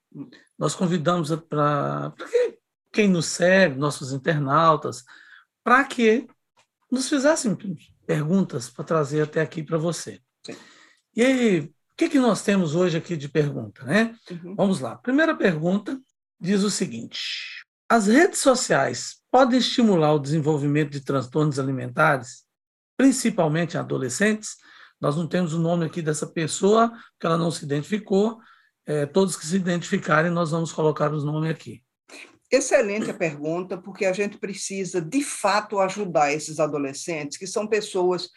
nós 0.58 0.74
convidamos 0.74 1.30
para 1.48 2.14
quem 2.92 3.08
nos 3.08 3.28
segue, 3.28 3.78
nossos 3.78 4.12
internautas, 4.12 5.04
para 5.64 5.84
que 5.84 6.28
nos 6.92 7.08
fizessem 7.08 7.56
perguntas 8.10 8.72
para 8.72 8.84
trazer 8.84 9.22
até 9.22 9.40
aqui 9.40 9.62
para 9.62 9.78
você. 9.78 10.20
Sim. 10.44 10.56
E 11.16 11.22
aí, 11.22 11.60
o 11.60 11.72
que, 11.96 12.10
que 12.10 12.18
nós 12.18 12.42
temos 12.42 12.74
hoje 12.74 12.98
aqui 12.98 13.16
de 13.16 13.30
pergunta, 13.30 13.84
né? 13.84 14.16
Uhum. 14.32 14.56
Vamos 14.56 14.80
lá. 14.80 14.96
Primeira 14.96 15.38
pergunta 15.38 15.96
diz 16.42 16.64
o 16.64 16.72
seguinte: 16.72 17.64
as 17.88 18.08
redes 18.08 18.40
sociais 18.40 19.18
podem 19.30 19.60
estimular 19.60 20.12
o 20.14 20.20
desenvolvimento 20.20 20.90
de 20.90 21.02
transtornos 21.02 21.60
alimentares, 21.60 22.46
principalmente 22.98 23.76
em 23.76 23.80
adolescentes? 23.80 24.56
Nós 25.00 25.16
não 25.16 25.28
temos 25.28 25.54
o 25.54 25.60
nome 25.60 25.86
aqui 25.86 26.02
dessa 26.02 26.26
pessoa, 26.26 26.92
que 27.20 27.28
ela 27.28 27.38
não 27.38 27.52
se 27.52 27.64
identificou. 27.64 28.40
É, 28.88 29.06
todos 29.06 29.36
que 29.36 29.46
se 29.46 29.56
identificarem, 29.56 30.32
nós 30.32 30.50
vamos 30.50 30.72
colocar 30.72 31.14
os 31.14 31.24
nomes 31.24 31.52
aqui. 31.52 31.84
Excelente 32.52 33.12
a 33.12 33.14
pergunta, 33.14 33.78
porque 33.78 34.06
a 34.06 34.14
gente 34.14 34.38
precisa, 34.38 35.00
de 35.00 35.22
fato, 35.24 35.80
ajudar 35.80 36.34
esses 36.34 36.60
adolescentes, 36.60 37.38
que 37.38 37.46
são 37.46 37.68
pessoas 37.68 38.30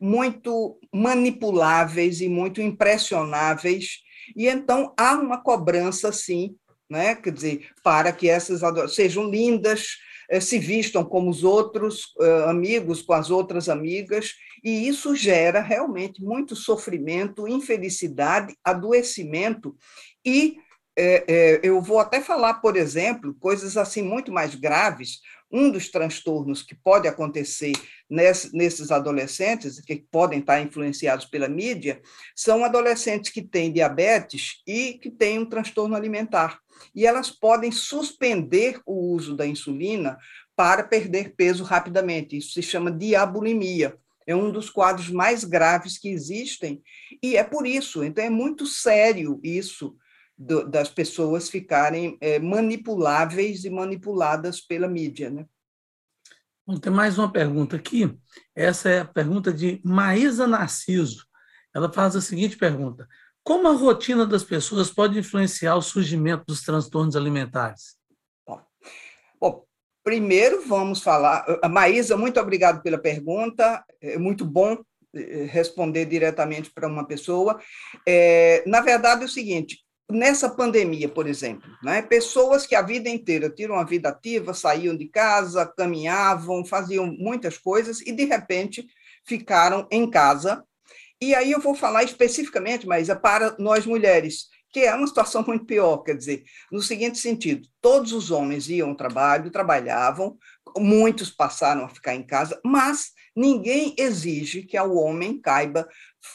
muito 0.00 0.78
manipuláveis 0.92 2.20
e 2.20 2.28
muito 2.28 2.60
impressionáveis, 2.60 4.00
e 4.34 4.48
então 4.48 4.92
há 4.96 5.14
uma 5.14 5.40
cobrança, 5.40 6.10
sim, 6.10 6.56
né? 6.88 7.14
quer 7.14 7.32
dizer, 7.32 7.68
para 7.84 8.12
que 8.12 8.28
essas 8.28 8.60
sejam 8.92 9.30
lindas, 9.30 9.98
eh, 10.28 10.40
se 10.40 10.58
vistam 10.58 11.04
como 11.04 11.30
os 11.30 11.44
outros 11.44 12.06
uh, 12.18 12.48
amigos, 12.48 13.02
com 13.02 13.12
as 13.12 13.30
outras 13.30 13.68
amigas, 13.68 14.32
e 14.64 14.88
isso 14.88 15.14
gera 15.14 15.60
realmente 15.60 16.22
muito 16.22 16.56
sofrimento, 16.56 17.46
infelicidade, 17.46 18.54
adoecimento 18.64 19.76
e 20.24 20.56
é, 21.00 21.24
é, 21.26 21.60
eu 21.62 21.80
vou 21.80 21.98
até 21.98 22.20
falar, 22.20 22.54
por 22.54 22.76
exemplo, 22.76 23.34
coisas 23.40 23.78
assim 23.78 24.02
muito 24.02 24.30
mais 24.30 24.54
graves. 24.54 25.20
Um 25.50 25.70
dos 25.70 25.88
transtornos 25.88 26.62
que 26.62 26.74
pode 26.74 27.08
acontecer 27.08 27.72
nesse, 28.08 28.54
nesses 28.54 28.90
adolescentes, 28.90 29.80
que 29.80 30.04
podem 30.10 30.40
estar 30.40 30.60
influenciados 30.60 31.24
pela 31.24 31.48
mídia, 31.48 32.00
são 32.36 32.64
adolescentes 32.64 33.32
que 33.32 33.42
têm 33.42 33.72
diabetes 33.72 34.62
e 34.66 34.94
que 34.94 35.10
têm 35.10 35.38
um 35.38 35.46
transtorno 35.46 35.96
alimentar. 35.96 36.60
E 36.94 37.06
elas 37.06 37.30
podem 37.30 37.72
suspender 37.72 38.80
o 38.84 39.12
uso 39.14 39.34
da 39.34 39.46
insulina 39.46 40.18
para 40.54 40.84
perder 40.84 41.34
peso 41.34 41.64
rapidamente. 41.64 42.36
Isso 42.36 42.52
se 42.52 42.62
chama 42.62 42.90
diabulimia. 42.90 43.96
É 44.26 44.36
um 44.36 44.52
dos 44.52 44.68
quadros 44.68 45.08
mais 45.08 45.44
graves 45.44 45.98
que 45.98 46.10
existem, 46.10 46.82
e 47.22 47.36
é 47.36 47.42
por 47.42 47.66
isso, 47.66 48.04
então 48.04 48.22
é 48.22 48.30
muito 48.30 48.66
sério 48.66 49.40
isso 49.42 49.96
do, 50.40 50.66
das 50.66 50.88
pessoas 50.88 51.50
ficarem 51.50 52.16
é, 52.18 52.38
manipuláveis 52.38 53.66
e 53.66 53.70
manipuladas 53.70 54.58
pela 54.58 54.88
mídia. 54.88 55.28
Né? 55.28 55.44
Bom, 56.66 56.78
tem 56.78 56.90
mais 56.90 57.18
uma 57.18 57.30
pergunta 57.30 57.76
aqui. 57.76 58.18
Essa 58.56 58.88
é 58.88 59.00
a 59.00 59.04
pergunta 59.04 59.52
de 59.52 59.82
Maísa 59.84 60.46
Narciso. 60.46 61.26
Ela 61.74 61.92
faz 61.92 62.16
a 62.16 62.22
seguinte 62.22 62.56
pergunta: 62.56 63.06
Como 63.44 63.68
a 63.68 63.72
rotina 63.72 64.24
das 64.24 64.42
pessoas 64.42 64.90
pode 64.90 65.18
influenciar 65.18 65.76
o 65.76 65.82
surgimento 65.82 66.44
dos 66.46 66.62
transtornos 66.62 67.16
alimentares? 67.16 67.98
Bom, 68.46 68.62
bom 69.38 69.64
primeiro 70.02 70.66
vamos 70.66 71.02
falar. 71.02 71.44
Maísa, 71.68 72.16
muito 72.16 72.40
obrigado 72.40 72.82
pela 72.82 72.96
pergunta. 72.96 73.84
É 74.00 74.16
muito 74.16 74.46
bom 74.46 74.82
é, 75.14 75.44
responder 75.44 76.06
diretamente 76.06 76.70
para 76.70 76.88
uma 76.88 77.06
pessoa. 77.06 77.60
É, 78.08 78.64
na 78.66 78.80
verdade, 78.80 79.22
é 79.22 79.26
o 79.26 79.28
seguinte: 79.28 79.84
nessa 80.10 80.48
pandemia, 80.48 81.08
por 81.08 81.26
exemplo, 81.26 81.70
né? 81.82 82.02
pessoas 82.02 82.66
que 82.66 82.74
a 82.74 82.82
vida 82.82 83.08
inteira 83.08 83.48
tiram 83.50 83.76
a 83.76 83.84
vida 83.84 84.08
ativa, 84.08 84.54
saíam 84.54 84.96
de 84.96 85.06
casa, 85.06 85.66
caminhavam, 85.76 86.64
faziam 86.64 87.06
muitas 87.06 87.56
coisas 87.56 88.00
e, 88.00 88.12
de 88.12 88.24
repente, 88.24 88.86
ficaram 89.24 89.86
em 89.90 90.08
casa. 90.08 90.64
E 91.20 91.34
aí 91.34 91.52
eu 91.52 91.60
vou 91.60 91.74
falar 91.74 92.02
especificamente, 92.02 92.86
mas 92.86 93.08
é 93.08 93.14
para 93.14 93.54
nós 93.58 93.86
mulheres, 93.86 94.46
que 94.72 94.80
é 94.80 94.94
uma 94.94 95.06
situação 95.06 95.42
muito 95.46 95.64
pior, 95.64 95.98
quer 95.98 96.16
dizer, 96.16 96.44
no 96.70 96.80
seguinte 96.80 97.18
sentido: 97.18 97.68
todos 97.80 98.12
os 98.12 98.30
homens 98.30 98.68
iam 98.68 98.90
ao 98.90 98.96
trabalho, 98.96 99.50
trabalhavam, 99.50 100.38
muitos 100.78 101.30
passaram 101.30 101.84
a 101.84 101.88
ficar 101.88 102.14
em 102.14 102.22
casa, 102.22 102.60
mas 102.64 103.12
ninguém 103.34 103.94
exige 103.98 104.62
que 104.62 104.76
ao 104.76 104.94
homem 104.94 105.40
caiba 105.40 105.88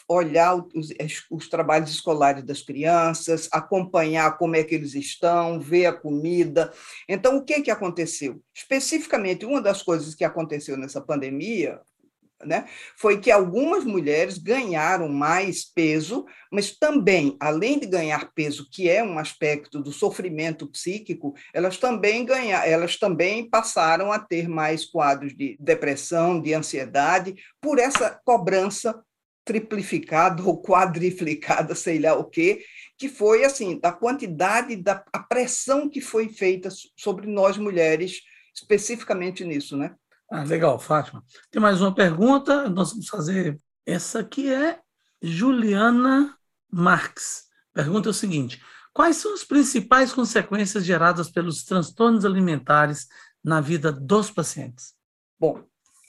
olhar 0.08 0.56
os, 0.74 0.88
os, 1.30 1.48
trabalhos 1.48 1.90
escolares 1.90 2.44
das 2.44 2.62
crianças, 2.62 3.48
acompanhar 3.52 4.36
como 4.38 4.56
é 4.56 4.64
que 4.64 4.74
eles 4.74 4.94
estão, 4.94 5.60
ver 5.60 5.86
a 5.86 5.92
comida. 5.92 6.72
Então, 7.08 7.36
o 7.36 7.44
que, 7.44 7.62
que 7.62 7.70
aconteceu? 7.70 8.42
Especificamente, 8.54 9.44
uma 9.44 9.60
das 9.60 9.82
coisas 9.82 10.14
que 10.14 10.24
aconteceu 10.24 10.76
nessa 10.76 11.00
pandemia 11.00 11.80
né, 12.44 12.66
foi 12.96 13.20
que 13.20 13.30
algumas 13.30 13.84
mulheres 13.84 14.38
ganharam 14.38 15.08
mais 15.08 15.64
peso, 15.64 16.26
mas 16.52 16.76
também, 16.76 17.36
além 17.40 17.78
de 17.78 17.86
ganhar 17.86 18.30
peso, 18.34 18.68
que 18.70 18.88
é 18.88 19.02
um 19.02 19.18
aspecto 19.18 19.80
do 19.80 19.92
sofrimento 19.92 20.66
psíquico, 20.66 21.34
elas 21.54 21.78
também 21.78 22.24
ganhar, 22.24 22.68
elas 22.68 22.98
também 22.98 23.48
passaram 23.48 24.12
a 24.12 24.18
ter 24.18 24.48
mais 24.48 24.84
quadros 24.84 25.34
de 25.34 25.56
depressão, 25.58 26.40
de 26.40 26.52
ansiedade, 26.52 27.34
por 27.60 27.78
essa 27.78 28.20
cobrança 28.24 29.00
triplificada 29.46 30.42
ou 30.42 30.60
quadriplicada, 30.60 31.74
sei 31.76 32.00
lá 32.00 32.14
o 32.14 32.24
quê, 32.24 32.64
que 32.98 33.08
foi 33.08 33.44
assim, 33.44 33.78
da 33.78 33.92
quantidade 33.92 34.74
da 34.74 35.04
a 35.12 35.20
pressão 35.20 35.88
que 35.88 36.00
foi 36.00 36.28
feita 36.28 36.68
sobre 36.96 37.28
nós 37.28 37.56
mulheres, 37.56 38.22
especificamente 38.52 39.44
nisso, 39.44 39.76
né? 39.76 39.94
Ah, 40.28 40.42
legal, 40.42 40.80
Fátima. 40.80 41.22
Tem 41.50 41.62
mais 41.62 41.80
uma 41.80 41.94
pergunta, 41.94 42.68
nós 42.68 42.90
vamos 42.90 43.08
fazer. 43.08 43.56
Essa 43.86 44.18
aqui 44.18 44.52
é 44.52 44.80
Juliana 45.22 46.36
Marques. 46.70 47.44
Pergunta 47.72 48.08
é 48.08 48.10
o 48.10 48.14
seguinte: 48.14 48.60
quais 48.92 49.16
são 49.16 49.32
as 49.32 49.44
principais 49.44 50.12
consequências 50.12 50.84
geradas 50.84 51.30
pelos 51.30 51.62
transtornos 51.62 52.24
alimentares 52.24 53.06
na 53.44 53.60
vida 53.60 53.92
dos 53.92 54.28
pacientes? 54.28 54.94
Bom, 55.38 55.62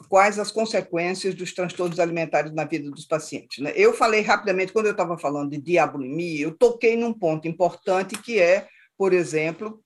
quais 0.10 0.38
as 0.38 0.52
consequências 0.52 1.34
dos 1.34 1.54
transtornos 1.54 2.00
alimentares 2.00 2.54
na 2.54 2.64
vida 2.64 2.90
dos 2.92 3.06
pacientes. 3.06 3.64
Né? 3.64 3.74
Eu 3.76 3.94
falei 3.94 4.22
rapidamente, 4.22 4.72
quando 4.72 4.86
eu 4.86 4.92
estava 4.92 5.18
falando 5.18 5.52
de 5.52 5.58
diabulimia, 5.58 6.44
eu 6.44 6.56
toquei 6.56 6.96
num 6.96 7.14
ponto 7.14 7.48
importante 7.48 8.18
que 8.22 8.40
é, 8.40 8.68
por 8.98 9.14
exemplo, 9.14 9.82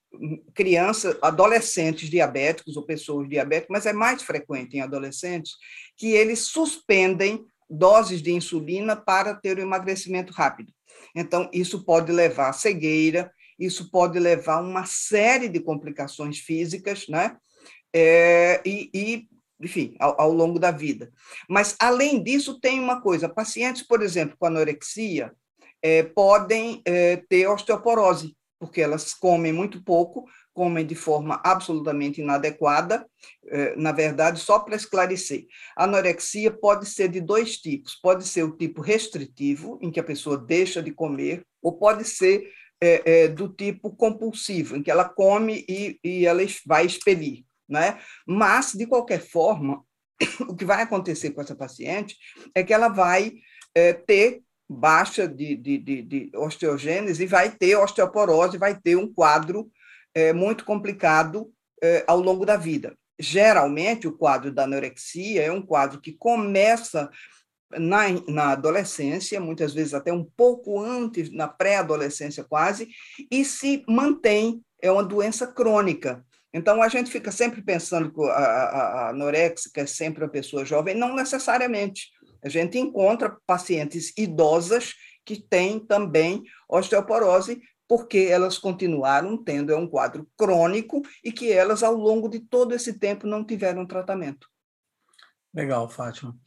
crianças, 0.54 1.18
adolescentes 1.22 2.10
diabéticos 2.10 2.76
ou 2.76 2.86
pessoas 2.86 3.30
diabéticas, 3.30 3.70
mas 3.70 3.86
é 3.86 3.94
mais 3.94 4.22
frequente 4.22 4.76
em 4.76 4.82
adolescentes, 4.82 5.54
que 5.96 6.12
eles 6.12 6.40
suspendem 6.40 7.46
doses 7.70 8.22
de 8.22 8.32
insulina 8.32 8.96
para 8.96 9.34
ter 9.34 9.58
o 9.58 9.62
emagrecimento 9.62 10.34
rápido. 10.34 10.74
Então, 11.16 11.50
isso 11.54 11.86
pode 11.86 12.12
levar 12.12 12.50
a 12.50 12.54
cegueira, 12.54 13.32
isso 13.58 13.90
pode 13.90 14.20
levar 14.20 14.56
a 14.56 14.62
uma 14.62 14.86
série 14.86 15.48
de 15.48 15.60
complicações 15.60 16.40
físicas, 16.40 17.08
né? 17.08 17.38
É, 17.94 18.62
e, 18.66 18.90
e 18.94 19.28
enfim, 19.62 19.96
ao, 20.00 20.20
ao, 20.20 20.32
longo 20.32 20.60
da 20.60 20.72
vida. 20.72 21.12
Mas, 21.48 21.76
além 21.80 22.22
disso, 22.24 22.60
tem 22.60 22.80
uma 22.80 23.02
coisa: 23.02 23.30
pacientes, 23.30 23.84
por 23.84 24.02
exemplo, 24.02 24.36
com 24.38 24.46
anorexia, 24.46 25.32
é, 25.82 26.04
podem 26.04 26.82
é, 26.86 27.18
ter 27.30 27.48
osteoporose, 27.48 28.36
porque 28.60 28.82
elas 28.82 29.14
comem 29.14 29.52
muito 29.52 29.84
pouco, 29.84 30.26
comem 30.54 30.86
de 30.86 30.96
forma 30.96 31.42
absolutamente 31.44 32.22
inadequada. 32.22 33.06
Eh, 33.48 33.76
na 33.76 33.92
verdade, 33.92 34.40
só 34.40 34.60
para 34.60 34.76
esclarecer, 34.76 35.48
a 35.76 35.86
anorexia 35.86 36.52
pode 36.52 36.86
ser 36.86 37.08
de 37.08 37.20
dois 37.20 37.58
tipos: 37.58 37.96
pode 37.96 38.28
ser 38.28 38.44
o 38.44 38.56
tipo 38.56 38.82
restritivo, 38.82 39.80
em 39.82 39.90
que 39.90 40.00
a 40.00 40.04
pessoa 40.04 40.38
deixa 40.38 40.82
de 40.82 40.92
comer, 40.92 41.44
ou 41.62 41.78
pode 41.78 42.04
ser 42.06 42.52
é, 42.80 43.24
é, 43.24 43.28
do 43.28 43.48
tipo 43.50 43.96
compulsivo, 43.96 44.76
em 44.76 44.84
que 44.84 44.92
ela 44.92 45.08
come 45.08 45.66
e, 45.68 46.00
e 46.04 46.26
ela 46.26 46.42
vai 46.66 46.86
expelir. 46.86 47.44
Né? 47.72 47.98
Mas, 48.28 48.74
de 48.74 48.86
qualquer 48.86 49.22
forma, 49.22 49.82
o 50.48 50.56
que 50.56 50.66
vai 50.66 50.84
acontecer 50.84 51.32
com 51.32 51.42
essa 51.42 51.56
paciente 51.56 52.18
é 52.54 52.64
que 52.64 52.74
ela 52.74 52.90
vai 52.90 53.32
é, 53.74 53.94
ter 53.94 54.44
baixa 54.70 55.28
de, 55.28 55.56
de, 55.56 55.78
de, 55.78 56.02
de, 56.02 56.32
osteogênese 56.36 57.24
e 57.24 57.28
vai 57.28 57.50
ter 57.50 57.78
osteoporose, 57.78 58.58
vai 58.58 58.78
ter 58.78 58.96
um 58.96 59.12
quadro 59.12 59.72
é, 60.14 60.34
muito 60.34 60.66
complicado 60.66 61.52
é, 61.82 62.04
ao 62.08 62.20
longo 62.20 62.46
da 62.46 62.58
vida. 62.58 62.96
Geralmente, 63.18 64.08
o 64.08 64.18
quadro 64.18 64.52
da 64.52 64.64
anorexia 64.64 65.44
é 65.44 65.52
um 65.52 65.62
quadro 65.62 66.02
que 66.02 66.12
começa 66.12 67.10
na, 67.72 68.04
na 68.28 68.52
adolescência, 68.52 69.40
muitas 69.40 69.74
vezes 69.74 69.94
até 69.94 70.12
um 70.12 70.24
pouco 70.24 70.82
antes, 70.82 71.32
na 71.32 71.48
pré-adolescência 71.48 72.44
quase, 72.44 72.90
e 73.30 73.46
se 73.46 73.84
mantém, 73.88 74.62
é 74.82 74.92
uma 74.92 75.04
doença 75.04 75.48
crônica. 75.48 76.26
Então, 76.54 76.82
a 76.82 76.90
gente 76.90 77.10
fica 77.10 77.32
sempre 77.32 77.62
pensando 77.62 78.12
que 78.12 78.22
a, 78.24 78.34
a, 78.34 79.10
a 79.10 79.14
é 79.76 79.86
sempre 79.86 80.24
uma 80.24 80.30
pessoa 80.30 80.66
jovem, 80.66 80.96
não 80.96 81.16
necessariamente. 81.16 82.10
A 82.44 82.50
gente 82.50 82.78
encontra 82.78 83.38
pacientes 83.46 84.14
idosas 84.18 84.94
que 85.26 85.42
têm 85.42 85.80
também 85.80 86.44
osteoporose, 86.68 87.62
porque 87.88 88.28
elas 88.30 88.58
continuaram 88.58 89.42
tendo 89.42 89.72
é 89.72 89.76
um 89.76 89.88
quadro 89.88 90.28
crônico 90.38 91.02
e 91.24 91.32
que 91.32 91.52
elas, 91.52 91.84
ao 91.84 91.94
longo 91.94 92.30
de 92.30 92.40
todo 92.40 92.74
esse 92.74 92.98
tempo, 92.98 93.28
não 93.28 93.46
tiveram 93.46 93.86
tratamento. 93.86 94.48
Legal, 95.54 95.90
Fátima. 95.90 96.38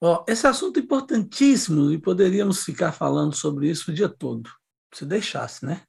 Bom, 0.00 0.24
esse 0.26 0.46
assunto 0.46 0.80
é 0.80 0.82
importantíssimo 0.82 1.92
e 1.92 1.98
poderíamos 1.98 2.64
ficar 2.64 2.92
falando 2.92 3.34
sobre 3.34 3.68
isso 3.68 3.90
o 3.90 3.94
dia 3.94 4.08
todo, 4.08 4.50
se 4.92 5.04
deixasse, 5.04 5.66
né? 5.66 5.82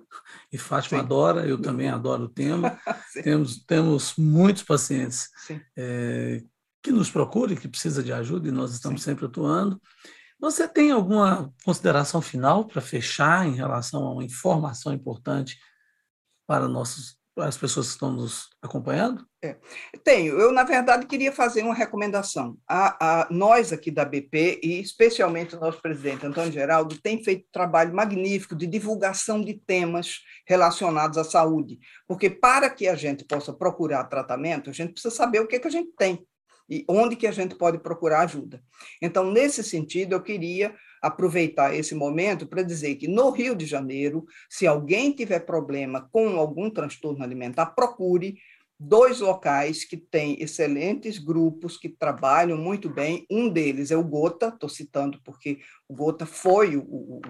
E 0.52 0.58
Fátima 0.58 1.00
Sim. 1.00 1.04
adora, 1.04 1.46
eu 1.46 1.60
também 1.60 1.88
adoro 1.88 2.24
o 2.24 2.28
tema. 2.28 2.78
temos, 3.22 3.64
temos 3.64 4.14
muitos 4.16 4.62
pacientes 4.62 5.28
é, 5.76 6.42
que 6.82 6.92
nos 6.92 7.10
procuram, 7.10 7.56
que 7.56 7.68
precisam 7.68 8.02
de 8.02 8.12
ajuda, 8.12 8.48
e 8.48 8.52
nós 8.52 8.72
estamos 8.72 9.02
Sim. 9.02 9.10
sempre 9.10 9.26
atuando. 9.26 9.80
Você 10.38 10.68
tem 10.68 10.92
alguma 10.92 11.52
consideração 11.64 12.20
final 12.20 12.64
para 12.66 12.80
fechar 12.80 13.46
em 13.46 13.54
relação 13.54 14.06
a 14.06 14.12
uma 14.12 14.24
informação 14.24 14.92
importante 14.92 15.58
para 16.46 16.68
nossos 16.68 17.18
as 17.38 17.56
pessoas 17.56 17.86
que 17.86 17.92
estão 17.92 18.12
nos 18.12 18.48
acompanhando? 18.62 19.26
É, 19.42 19.56
tenho. 20.02 20.38
Eu, 20.38 20.52
na 20.52 20.64
verdade, 20.64 21.06
queria 21.06 21.30
fazer 21.30 21.62
uma 21.62 21.74
recomendação. 21.74 22.56
A, 22.66 23.22
a, 23.22 23.28
nós 23.30 23.72
aqui 23.72 23.90
da 23.90 24.04
BP, 24.04 24.60
e 24.62 24.80
especialmente 24.80 25.54
o 25.54 25.60
nosso 25.60 25.80
presidente 25.80 26.26
Antônio 26.26 26.52
Geraldo, 26.52 27.00
tem 27.00 27.22
feito 27.22 27.42
um 27.42 27.52
trabalho 27.52 27.94
magnífico 27.94 28.56
de 28.56 28.66
divulgação 28.66 29.42
de 29.42 29.54
temas 29.54 30.20
relacionados 30.46 31.18
à 31.18 31.24
saúde, 31.24 31.78
porque 32.08 32.30
para 32.30 32.70
que 32.70 32.88
a 32.88 32.94
gente 32.94 33.24
possa 33.24 33.52
procurar 33.52 34.04
tratamento, 34.04 34.70
a 34.70 34.72
gente 34.72 34.92
precisa 34.92 35.14
saber 35.14 35.40
o 35.40 35.46
que, 35.46 35.60
que 35.60 35.68
a 35.68 35.70
gente 35.70 35.92
tem 35.96 36.26
e 36.68 36.84
onde 36.88 37.16
que 37.16 37.26
a 37.26 37.32
gente 37.32 37.54
pode 37.54 37.78
procurar 37.78 38.20
ajuda. 38.20 38.62
Então, 39.00 39.30
nesse 39.30 39.62
sentido, 39.62 40.14
eu 40.14 40.22
queria 40.22 40.74
aproveitar 41.00 41.74
esse 41.74 41.94
momento 41.94 42.46
para 42.46 42.62
dizer 42.62 42.96
que 42.96 43.08
no 43.08 43.30
Rio 43.30 43.54
de 43.54 43.66
Janeiro, 43.66 44.24
se 44.48 44.66
alguém 44.66 45.12
tiver 45.12 45.40
problema 45.40 46.08
com 46.12 46.38
algum 46.38 46.70
transtorno 46.70 47.22
alimentar, 47.22 47.66
procure 47.66 48.36
dois 48.78 49.20
locais 49.20 49.84
que 49.84 49.96
têm 49.96 50.40
excelentes 50.42 51.18
grupos 51.18 51.76
que 51.76 51.88
trabalham 51.88 52.58
muito 52.58 52.90
bem. 52.90 53.26
Um 53.30 53.48
deles 53.48 53.90
é 53.90 53.96
o 53.96 54.04
Gota, 54.04 54.48
estou 54.48 54.68
citando 54.68 55.20
porque 55.24 55.60
o 55.88 55.94
Gota 55.94 56.26
foi 56.26 56.76
o, 56.76 56.82
o, 56.82 57.20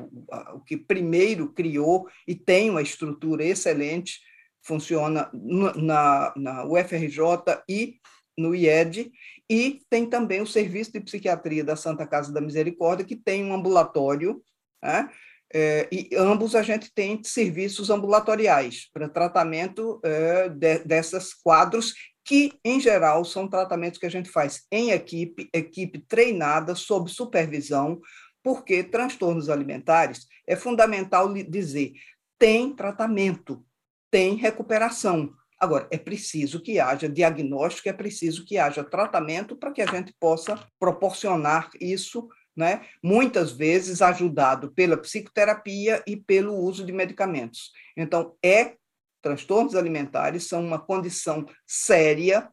o, 0.55 0.61
que 0.61 0.76
primeiro 0.76 1.52
criou 1.52 2.09
e 2.26 2.35
tem 2.35 2.68
uma 2.68 2.83
estrutura 2.83 3.44
excelente, 3.44 4.20
funciona 4.61 5.31
na, 5.33 6.35
na 6.37 6.64
UFRJ 6.64 7.62
e 7.68 8.00
no 8.37 8.55
IED, 8.55 9.11
e 9.49 9.81
tem 9.88 10.07
também 10.07 10.40
o 10.40 10.46
Serviço 10.46 10.92
de 10.92 11.01
Psiquiatria 11.01 11.64
da 11.64 11.77
Santa 11.77 12.07
Casa 12.07 12.33
da 12.33 12.40
Misericórdia, 12.40 13.05
que 13.05 13.16
tem 13.16 13.44
um 13.44 13.55
ambulatório, 13.55 14.42
né? 14.83 15.09
É, 15.55 15.88
e 15.92 16.11
ambos 16.16 16.57
a 16.57 16.62
gente 16.62 16.92
tem 16.92 17.22
serviços 17.22 17.88
ambulatoriais 17.88 18.90
para 18.92 19.09
tratamento 19.09 20.01
é, 20.03 20.49
de, 20.49 20.81
dessas 20.81 21.33
quadros, 21.33 21.94
que, 22.25 22.59
em 22.64 22.81
geral, 22.81 23.25
são 23.25 23.49
tratamentos 23.49 24.01
que 24.01 24.07
a 24.07 24.11
gente 24.11 24.29
faz 24.29 24.64
em 24.70 24.90
equipe, 24.90 25.49
equipe 25.55 26.01
treinada, 26.01 26.75
sob 26.75 27.09
supervisão, 27.09 28.01
porque 28.42 28.83
transtornos 28.83 29.49
alimentares 29.49 30.27
é 30.46 30.57
fundamental 30.57 31.33
dizer 31.33 31.92
tem 32.38 32.75
tratamento, 32.75 33.64
tem 34.11 34.35
recuperação, 34.35 35.33
Agora, 35.59 35.88
é 35.90 35.97
preciso 35.97 36.61
que 36.61 36.79
haja 36.79 37.09
diagnóstico, 37.09 37.88
é 37.88 37.92
preciso 37.92 38.45
que 38.45 38.59
haja 38.59 38.85
tratamento 38.85 39.57
para 39.57 39.73
que 39.73 39.81
a 39.81 39.87
gente 39.87 40.14
possa 40.21 40.59
proporcionar 40.79 41.71
isso, 41.81 42.29
né? 42.55 42.83
muitas 43.03 43.53
vezes 43.53 44.03
ajudado 44.03 44.71
pela 44.73 44.97
psicoterapia 44.97 46.03
e 46.07 46.16
pelo 46.16 46.55
uso 46.55 46.85
de 46.85 46.92
medicamentos. 46.92 47.73
Então, 47.97 48.37
é 48.45 48.77
transtornos 49.23 49.75
alimentares 49.75 50.47
são 50.47 50.64
uma 50.64 50.79
condição 50.79 51.47
séria 51.66 52.49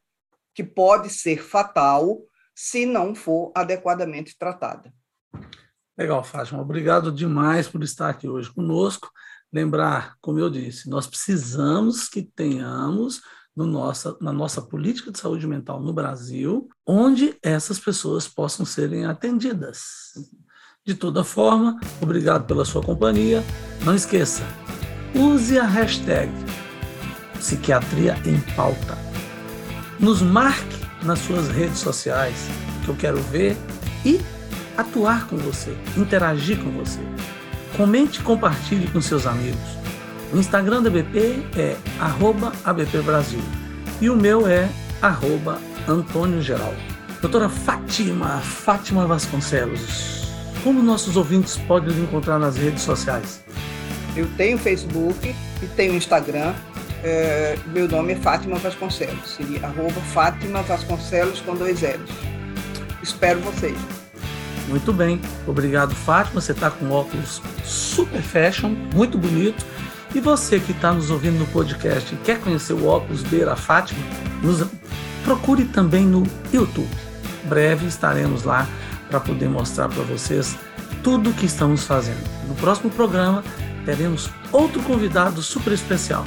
que 0.55 0.63
pode 0.63 1.09
ser 1.09 1.41
fatal 1.41 2.19
se 2.55 2.85
não 2.85 3.13
for 3.13 3.51
adequadamente 3.55 4.37
tratada. 4.37 4.93
Legal, 5.97 6.23
Fátima. 6.23 6.61
Obrigado 6.61 7.11
demais 7.11 7.67
por 7.67 7.83
estar 7.83 8.09
aqui 8.09 8.27
hoje 8.27 8.51
conosco 8.51 9.11
lembrar, 9.53 10.15
como 10.19 10.39
eu 10.39 10.49
disse, 10.49 10.89
nós 10.89 11.05
precisamos 11.05 12.09
que 12.09 12.23
tenhamos 12.23 13.21
no 13.55 13.67
nossa, 13.67 14.17
na 14.19 14.33
nossa 14.33 14.61
política 14.61 15.11
de 15.11 15.19
saúde 15.19 15.45
mental 15.45 15.79
no 15.79 15.93
Brasil, 15.93 16.67
onde 16.85 17.37
essas 17.43 17.77
pessoas 17.79 18.27
possam 18.27 18.65
serem 18.65 19.05
atendidas. 19.05 20.13
De 20.83 20.95
toda 20.95 21.23
forma, 21.23 21.79
obrigado 22.01 22.45
pela 22.45 22.65
sua 22.65 22.81
companhia. 22.81 23.43
Não 23.85 23.93
esqueça, 23.93 24.43
use 25.13 25.57
a 25.59 25.65
hashtag 25.65 26.31
Psiquiatria 27.35 28.15
em 28.25 28.39
Pauta. 28.55 28.97
Nos 29.99 30.21
marque 30.21 30.83
nas 31.03 31.19
suas 31.19 31.47
redes 31.49 31.77
sociais, 31.77 32.47
que 32.83 32.89
eu 32.89 32.95
quero 32.95 33.21
ver 33.21 33.55
e 34.03 34.19
atuar 34.77 35.27
com 35.27 35.37
você, 35.37 35.77
interagir 35.95 36.61
com 36.63 36.71
você. 36.71 36.99
Comente 37.75 38.19
e 38.19 38.23
compartilhe 38.23 38.87
com 38.87 39.01
seus 39.01 39.25
amigos. 39.25 39.59
O 40.31 40.37
Instagram 40.37 40.81
da 40.81 40.89
BP 40.89 41.43
é 41.57 41.75
@abpbrasil 42.63 43.41
e 44.01 44.09
o 44.09 44.15
meu 44.15 44.47
é 44.47 44.69
Antônio 45.87 46.41
Geral. 46.41 46.73
Doutora 47.21 47.49
Fátima, 47.49 48.39
Fátima 48.39 49.07
Vasconcelos, 49.07 50.27
como 50.63 50.81
nossos 50.83 51.17
ouvintes 51.17 51.57
podem 51.57 51.89
nos 51.89 51.97
encontrar 51.97 52.39
nas 52.39 52.57
redes 52.57 52.83
sociais? 52.83 53.43
Eu 54.15 54.27
tenho 54.37 54.57
Facebook 54.57 55.35
e 55.61 55.65
tenho 55.75 55.95
Instagram. 55.95 56.53
É, 57.03 57.57
meu 57.67 57.87
nome 57.87 58.13
é 58.13 58.15
Fátima 58.15 58.57
Vasconcelos. 58.57 59.35
Seria 59.35 59.65
arroba 59.65 59.99
Fátima 60.13 60.61
Vasconcelos 60.61 61.41
com 61.41 61.55
dois 61.55 61.81
L's. 61.81 62.09
Espero 63.01 63.39
vocês. 63.41 64.02
Muito 64.67 64.93
bem, 64.93 65.21
obrigado 65.45 65.93
Fátima. 65.93 66.39
Você 66.39 66.51
está 66.51 66.71
com 66.71 66.89
óculos 66.89 67.41
super 67.63 68.21
fashion, 68.21 68.75
muito 68.93 69.17
bonito. 69.17 69.65
E 70.15 70.19
você 70.19 70.59
que 70.59 70.71
está 70.71 70.93
nos 70.93 71.09
ouvindo 71.09 71.39
no 71.39 71.47
podcast 71.47 72.13
e 72.13 72.17
quer 72.19 72.39
conhecer 72.39 72.73
o 72.73 72.85
óculos 72.85 73.23
Beira 73.23 73.55
Fátima, 73.55 73.99
nos 74.41 74.63
procure 75.23 75.65
também 75.65 76.05
no 76.05 76.23
YouTube. 76.51 76.89
Breve 77.45 77.87
estaremos 77.87 78.43
lá 78.43 78.67
para 79.09 79.19
poder 79.19 79.49
mostrar 79.49 79.89
para 79.89 80.03
vocês 80.03 80.55
tudo 81.01 81.31
o 81.31 81.33
que 81.33 81.45
estamos 81.45 81.83
fazendo. 81.83 82.23
No 82.47 82.55
próximo 82.55 82.89
programa 82.91 83.43
teremos 83.85 84.29
outro 84.51 84.81
convidado 84.83 85.41
super 85.41 85.73
especial. 85.73 86.25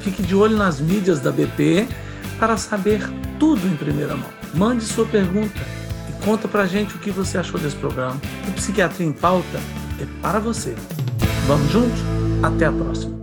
Fique 0.00 0.22
de 0.22 0.34
olho 0.34 0.56
nas 0.56 0.80
mídias 0.80 1.20
da 1.20 1.32
BP 1.32 1.88
para 2.38 2.56
saber 2.56 3.00
tudo 3.38 3.66
em 3.66 3.76
primeira 3.76 4.16
mão. 4.16 4.30
Mande 4.54 4.84
sua 4.84 5.06
pergunta 5.06 5.60
Conta 6.26 6.48
pra 6.48 6.66
gente 6.66 6.96
o 6.96 6.98
que 6.98 7.12
você 7.12 7.38
achou 7.38 7.60
desse 7.60 7.76
programa. 7.76 8.20
O 8.48 8.52
Psiquiatria 8.54 9.06
em 9.06 9.12
Pauta 9.12 9.60
é 10.00 10.06
para 10.20 10.40
você. 10.40 10.74
Vamos 11.46 11.70
juntos? 11.70 12.00
Até 12.42 12.66
a 12.66 12.72
próxima. 12.72 13.15